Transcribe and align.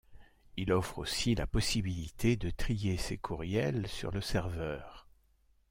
Il 0.57 0.71
offre 0.73 0.97
aussi 0.97 1.35
la 1.35 1.45
possibilité 1.45 2.35
de 2.35 2.49
trier 2.49 2.97
ses 2.97 3.19
courriels 3.19 3.87
sur 3.87 4.09
le 4.09 4.19
serveur. 4.19 5.07